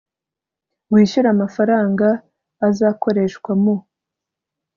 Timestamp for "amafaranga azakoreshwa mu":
1.35-3.75